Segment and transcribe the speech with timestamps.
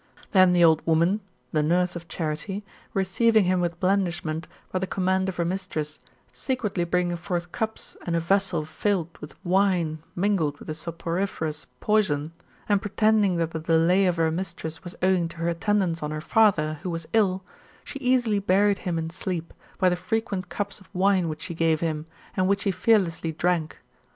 [0.31, 1.21] Then the old woman
[1.51, 5.99] [the nurse of Charite], receiving him with blandishment, by the command of her mistress,
[6.33, 12.33] secretly bringing forth cups and a vessel filled with wine mingled with a soporiferous poison,
[12.67, 16.19] and pretending that the delay of her mistress was owing to her attendance on her
[16.19, 17.43] father, who was ill,
[17.83, 21.79] she easily buried him in sleep, by the frequent cups of wine which she gave^
[21.81, 23.77] him, and which he fearlessly drank.